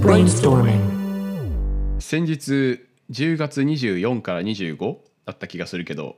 [0.00, 2.00] Brainstorming.
[2.00, 6.16] 先日10月24から25だった気がするけど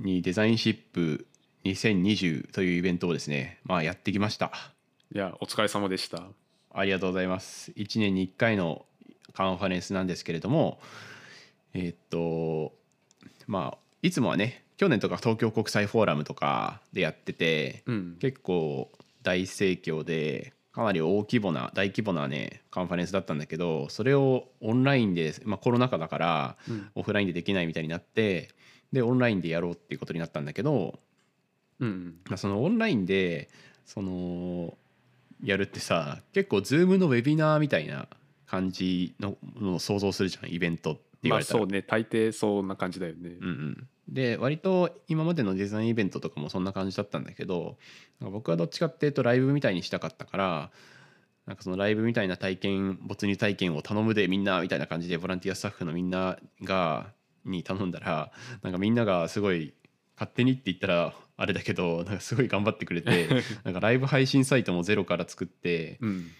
[0.00, 1.26] にデザインシップ
[1.64, 4.50] 2020というイベントをですねまあやってきました。
[5.14, 6.24] いやお疲れ様でした。
[6.74, 7.70] ありがとうございます。
[7.76, 8.84] 1年に1回の
[9.32, 10.80] カンファレンスなんですけれども
[11.74, 12.72] えーっと
[13.46, 18.16] まあいつもはね去年とか東京国際フォーラムとかでやってて、うん。
[18.20, 18.90] 結構
[19.22, 26.90] 大盛況でかなり大規模な大規模なねカンファレンスだったんだけどそれをオンラインで、まあ、コロナ禍だからうん。
[26.94, 28.50] オフラインでできないみたいになって
[28.92, 30.98] でオンラインでやろうっていうことになったんだけど、
[31.80, 33.48] うんまあ、そのオンラインで
[33.86, 34.76] その
[35.42, 38.06] やるってさ結構 Zoom のウェビナーみたいな
[38.46, 41.60] 感じののを想像するじゃんイベントって言われたら。
[41.60, 41.82] まあそうね。
[41.82, 43.30] 大抵そんな感じだよね。
[43.40, 47.76] うんうん、で割と今までのデザインイベントとかもそんな感じだったんだけど
[48.18, 50.70] 僕はどっちかっていうとライブみたいにしたかったから
[51.44, 57.12] なんかそのライブみたいな体験没入体験を頼むでみんなみたいな感じでボランティアスタッフのみんなが
[57.44, 59.74] に頼んだらなんかみんながすごい
[60.14, 63.28] 勝手にって言ったらあれだけどなんかすごい頑張ってくれて
[63.64, 66.30] なんかライブ配信サイトもゼロから作ってうん。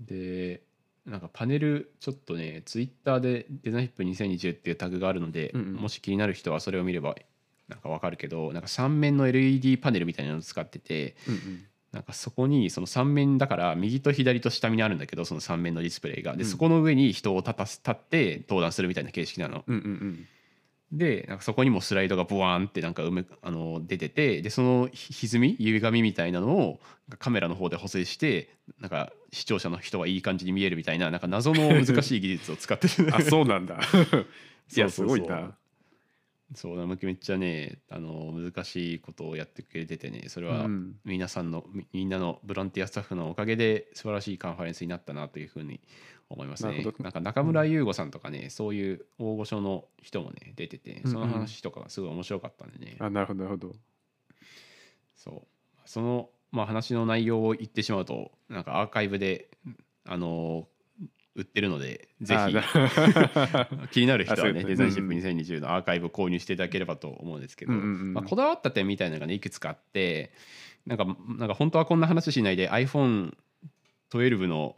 [0.00, 0.62] で
[1.10, 5.74] なんかパネルちょっとねツイッターでデザインヒップ2020っていうタグがあるので、うんうん。
[5.74, 7.16] もし気になる人はそれを見れば
[7.68, 11.64] なんかわかるけどなんか3面の LED パネルみたいなのを使っててうんうん。
[11.92, 16.36] なんかそこにその3面だから右と左と下にあるんだけどその3面のディスプレイが。
[16.36, 16.48] で、うん。
[16.48, 19.64] そこの上に人を立たす立って登壇するみたいな形式なの。
[19.66, 20.26] うんうん
[20.92, 26.80] でなんかそこにもスライドがボワーンってなんか埋めあの出ててでそのひ歪み歪みみたいなのを
[27.18, 33.10] カメラの方で補正してなんか視聴者の人はいい感じに見えるみたいななんか謎の難しい技術を使ってる。
[33.14, 33.78] あそうなんだ。
[34.76, 35.56] いやすごいな
[36.54, 40.96] そうなめっちゃねあの難しいことをやってくれててねそれはうん。
[41.04, 45.80] 皆さんのみみんなのボランティアスタッフのおかげで素晴らしいカンファレンスになったなというふうに
[46.28, 46.72] 思いますね。
[46.72, 47.02] なるほど。
[47.02, 53.72] なんか中村優吾さんとかね、そういう大御所の人もね出ててその話とかがすごい面白かったんでね、あなるほどなるほど。
[55.14, 55.80] そう。
[55.84, 59.50] その、まあ、話の内容を言ってしまうとなんかアーカイブで
[60.06, 60.68] あの
[61.40, 62.62] 売ってるのでぜあひな
[63.90, 68.14] 気になる人はねデザインシップうん2020のアーカイブ購入していただければと思うんですけど、うんうんうん。
[68.14, 70.32] まあ、こだわった点みたいなのがねいくつかあって
[70.86, 71.04] なんか
[71.38, 74.76] なんか本当はこんな話しないで iPhone12 の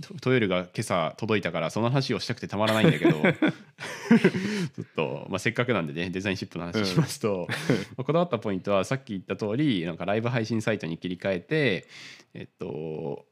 [0.00, 7.46] 12が今朝届いたからその話をしたくてたまらないんだけど ちょっと、まあ、せっかくなんでねデザインシップの話しますと、
[7.96, 11.86] まあこだわったポイントはさっき言った通りなんかライブ配信サイトに切り替えて
[12.34, 13.26] えっと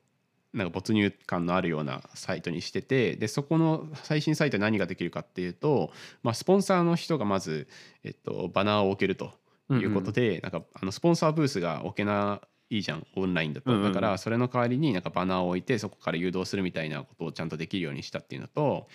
[0.55, 5.91] なんか没入感のあるようなサイトにしててでそこの配信サイトで何ができるかっていうと、
[6.23, 7.69] まあ、スポンサーの人がまず、
[8.05, 9.33] えっと、バナーを置けると
[9.71, 18.89] いうことで、なんかあのスポンサーブースが置けないいじゃんオンラインだと、うんうんだからそれの代わりになんかバナーを置いてそこから誘導するみたいなことをちゃんとできるようにしたっていうのと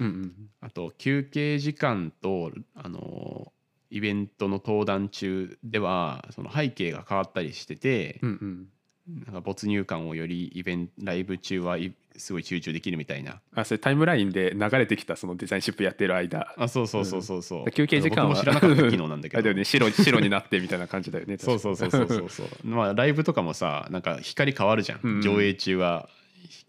[0.00, 0.32] うんうん。
[0.60, 3.52] あと休憩時間とあの
[3.90, 8.66] イベントの登壇中ではその背景が変わったりしてて、うんうん
[9.08, 13.40] なんか没入感をよりイベントライブ中はいすごい集中できるみたいな。
[13.54, 16.52] あそれタイムラインで流れてきたそのデザインシップやってる間。
[16.58, 18.36] あそうそうそうそうそう、休憩時間は。
[18.36, 22.48] 知らなかった機能なんだけ あれだどよね白白になってみたいな感じだよねそうそうそうそうそうそう。
[22.64, 25.14] まあライブとかもさなんか光変わるじゃん、うん。
[25.16, 26.08] うん上映中は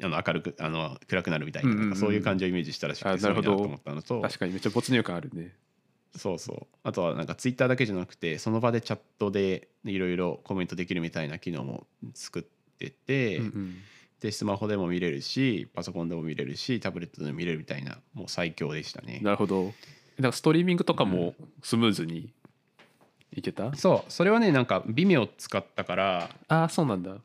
[0.02, 3.52] あの明るくあの暗くなるみたいな,、うんうんうんそういう感じをイメージしたらしくてあなるほど。
[3.52, 4.22] すごいなと思ったのと。
[4.22, 5.54] 確かにめっちゃ没入感あるね
[6.16, 6.68] そうそう。
[6.84, 12.44] あとはなんかツイッターだけじゃなくてその場でチャットでいろいろコメントできるみたいな機能も作っ
[12.78, 13.75] てて、うんうん。
[14.19, 19.19] でスマホでも見れるしパソコンでも見れるしタブレットでも見れるみたいなもう最強でしたね。
[19.24, 19.74] なるほど。
[20.18, 22.34] なんかストリーミングとかもスムーズに
[23.34, 24.12] いけた、そう。
[24.12, 27.16] それはねなんか Vimeo 使ったからああそうなんだ。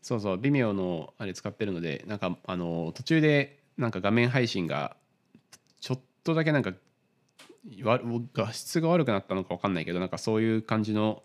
[0.00, 4.96] そうそう Vimeo のあれ使ってるのでなんかあの途中でなんか画面配信が
[5.80, 6.76] ちょっとだけなんかわ
[7.82, 11.22] 画質が悪くなったのか分かんないけどなんかそういう感じの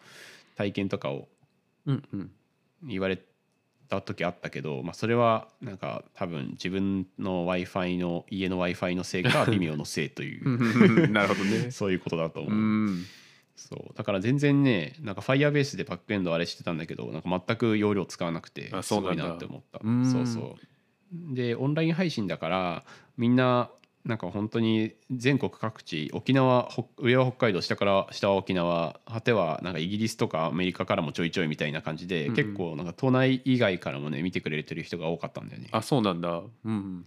[0.56, 1.28] 体験とかを
[2.84, 3.22] 言われ
[3.90, 11.72] た時あったけど、まあ、それはなんか多分自分の w i f i の家の w i f i のせいか Vimeo のせいという なるほどね。
[11.72, 12.54] そういうことだと思う。
[12.54, 12.56] う。
[12.92, 13.06] ん。
[13.56, 13.98] そう。
[13.98, 19.28] だから全然ねなんか Firebase でバックエンドあれしてたんだけどなんか全く容量使わなくてすごいあそうなんだ。
[19.28, 19.82] なって思った。
[19.84, 20.06] うん。
[20.06, 21.36] そうそう。
[21.36, 22.86] でオンライン配信だから
[23.18, 23.72] みんな
[24.10, 32.36] なんか本当に全国各地沖縄ほ上は北海道下から下は沖縄果てはなんかイギリスとかアメリカからもちょいちょいみたいな感じで、うんうん。
[32.36, 35.70] 結構なんか都内以外からもね見てくれてる人が多かったんだよね。
[35.72, 36.42] あそうなんだ。
[36.66, 37.06] うん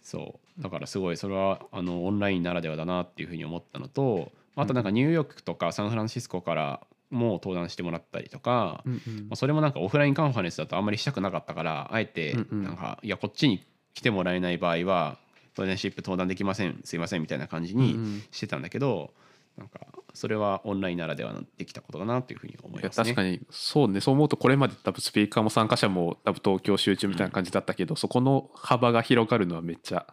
[0.00, 0.62] そう。
[0.62, 6.80] だからすごいそれはあのオンラインならではだなっていうふうに思ったのとあとなんかニューヨークとかサンフランシスコから
[7.10, 9.16] も登壇してもらったりとか、うんうん。
[9.22, 12.62] まあ、それもなんかオフラインカンファレンスだとあんまりしたくなかったからあえてうんうん。
[12.62, 13.64] なんか、いやこっちに
[13.94, 15.18] 来てもらえない場合は
[15.58, 19.12] トレーナーシップ登壇できませんすいませんみたいな感じにうんうんしてたんだけど、
[19.56, 19.80] なんか
[20.14, 23.04] それはオンラインならではのできたことだなというふうに思いますね。
[23.04, 30.06] 確かにそうねそう思うとこれまで多分スピーカーも参加者も多分東京集中みたいな感じだったけど、そこの幅が広がるのはめっちゃ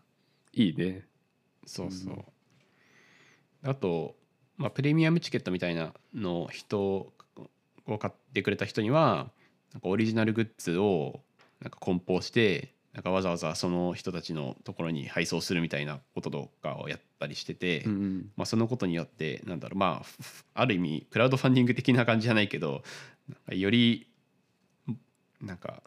[0.53, 1.05] いいね。
[1.65, 2.25] そうそう。
[3.63, 4.15] あと、
[4.57, 6.79] まあ、プレミアムチケットみたいなのを人
[7.87, 9.31] を買ってくれた人には
[9.73, 11.21] なんかオリジナルグッズを
[11.61, 22.83] なんか梱包してなんかわざわざその人たちのところに配送するみたいなこととかをやったりしてて、うんうんまあ、そのことによってなんだろうまあふある意味クラウドファンディング的な感じじゃないけど
[23.27, 24.07] なんかより
[25.41, 25.83] なんか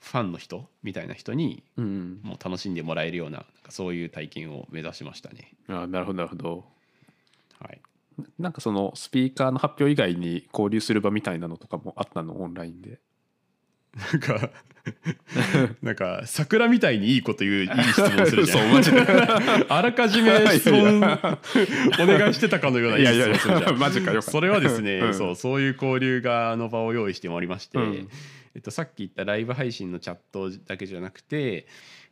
[0.00, 5.52] ファンの人みたいな人にもう楽しんでもらえるようななんかそういう体験を目指しましたね。
[5.66, 6.64] あなるほどなるほど。
[7.60, 7.80] はい
[8.38, 12.40] なんかそのスピーカーの発表以外に交流する場みたいなのとかもあったの？
[12.40, 13.00] オンラインで。
[13.96, 14.50] なんか
[15.82, 18.58] なんか桜みたいにいいこと言ういい質問するじゃん。
[18.58, 19.00] そうマジで。
[19.68, 23.72] あらかじめ質問お願いしてたかのようないい質問するじゃん。
[23.72, 25.14] やマジかよそれはですね、うん。
[25.14, 28.08] そうそういう交流があの場を用意しておりまして、うん。
[28.54, 31.66] えっと、さっき言ったライブ配信のチャットだけじゃなくて、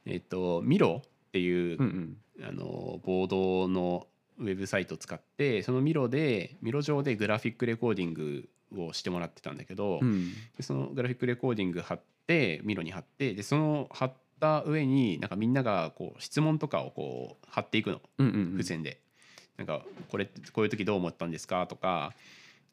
[0.06, 2.17] えっと、ミロっていう、うんうん。
[2.43, 4.06] あのボードの
[4.38, 10.32] ウェブサイトを使ってそのミロでミロ上でグラフィックレコーディングをしてもらってたんだけど、うん。
[10.56, 18.00] でそのグラフィックレコーディング貼ってミロに貼ってでその貼った上になんかみんながこう質問とかをこう貼っていくの。
[18.19, 18.52] うんうんうん。
[18.52, 19.00] 付箋で。
[19.56, 22.14] なんかこれこういう時どう思ったんですかとか、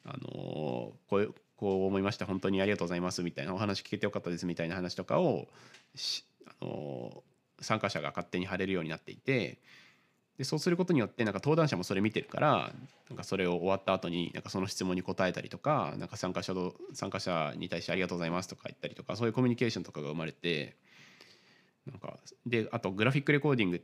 [0.04, 2.24] あのーこうこう思いました。
[2.24, 3.22] 本当にありがとうございます。
[3.22, 5.48] みたいなお話聞けてよかったですみたいな話とかを
[5.94, 7.28] し、あのー
[7.60, 9.58] 参加者が勝手に貼れるようになっていて
[10.38, 12.72] でそうすることによってなんか登壇者もそれ見てるから
[13.10, 20.76] なんかそれを終わった後になんかその質問に答えたりとかなんか参加者と参加者に対してありがとうございますとか言ったりとかそういうコミュニケーションとかが生まれて
[21.86, 23.82] なんかであとグラフィックレコーディング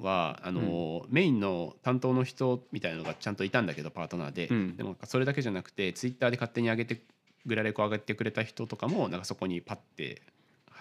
[0.00, 4.76] はあの、メインの担当の人みたいなのがちゃんといたんだけどパートナーで、うん。
[4.76, 7.00] でもそれだけじゃなくてツイッターで勝手に上げて
[7.46, 10.22] グラレコ上げてくれた人とかもなんかそこにパッて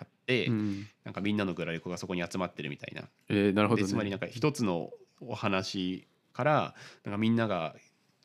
[0.02, 0.88] 貼って、うん。
[1.04, 3.04] なんかみんなのグラレコがそこに集まってるみたいな。
[3.30, 3.84] えーなるほどね。
[3.84, 4.90] でつまりなんか一つの
[5.20, 6.76] お話から
[7.06, 7.76] なんかみんなが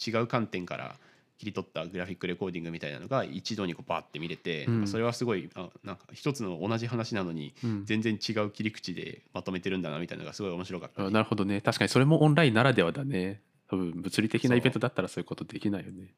[0.07, 0.97] 違う観点から
[1.39, 4.87] 切り取ったグラフィックレコーディングみたいなのが一度にこうバーって見れて、うん。
[4.87, 7.85] それはすごいあなんか一つの同じ話なのにうん。
[7.85, 11.61] 全然違う切り口でまとめてるんだなみたいなのがすごい面白かったね、あなるほどね。
[11.61, 13.43] 確かにそれもオンラインならではだね。
[13.69, 16.15] 多分物理的なイベントだったらそういうことできないよね。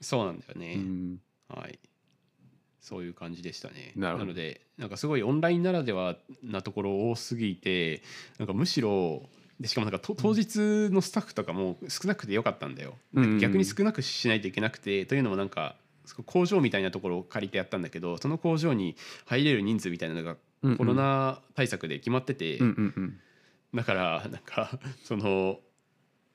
[0.00, 1.20] そうなんだよね、うん。
[1.48, 1.78] はい
[2.86, 3.92] そういう感じでしたね。
[3.96, 8.00] なのでなんかすごいオンラインならではなところ多すぎて
[8.38, 9.28] なんかむしろ
[9.58, 12.94] でしかもなんかと当日のスタッフとかも少なくてよかったんだよ、
[13.40, 15.74] 逆に少なくしないといけなくてというのもなんか
[16.26, 18.94] 工場みたいなところを借りてやったんだけどその工場に
[19.24, 20.36] 入れる人数みたいなのが
[20.76, 22.60] コロナ対策で決まってて、
[23.74, 25.58] だからなんかその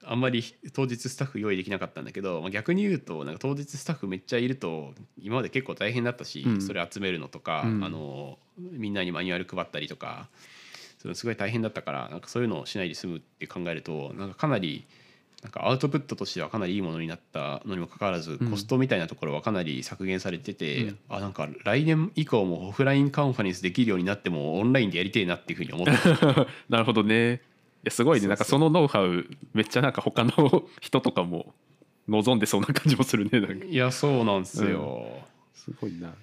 [0.04, 0.44] あんまり
[0.74, 6.62] 当日スタッフ用意できなかったんだけど、まあ、逆に言うとなんか当日スタッフめっちゃいると今まで結構大変だったし、うん。
[6.62, 7.84] それ集めるのとか、うん。
[7.84, 10.30] あのみんなにマニュアル配ったりとか
[11.00, 14.86] それすごい大変だったからなんかそういうのをしないで済むって考えるとなんかかなり
[15.42, 18.52] なんかアウトプットとしてはかなりいいものになったのにもかかわらず、うん。
[18.52, 21.00] コストみたいなところはかなり削減されてて、うん。
[21.10, 26.48] あなんか来年以降もオフラインカンファレンスできるようになってもオンラインでやりてえなっていうふうに思った。
[26.70, 27.34] なるほどね。
[27.34, 27.40] い
[27.84, 28.28] やすごいね。
[28.28, 31.54] なんかそのノウハウめっちゃなんか他の 人とかも
[32.08, 33.66] 望んでそうな感じもするねなんか。
[33.66, 35.24] いやそうなんですよ、
[35.54, 36.14] すごいな。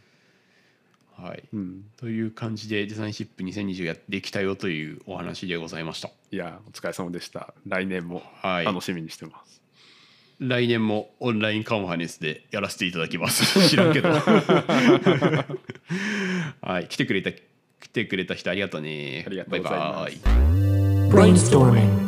[1.16, 1.42] はい。
[1.52, 1.84] うん。
[1.96, 6.10] という感じでデザインシップ2020やってきたよというお話でございました。
[6.30, 7.54] いやお疲れ様でした。
[7.66, 8.64] 来年もはい。
[8.64, 9.60] 楽しみにしてます、
[10.38, 13.44] 来年もオンラインカンファレンスでやらせていただきます。
[13.68, 14.10] 知らんけど。
[16.60, 16.88] はい。
[16.88, 19.24] 来てくれた来てくれた人ありがとうね。
[19.26, 20.22] ありがとうございます。
[20.24, 20.67] バイバイ
[21.08, 22.07] Brainstorming.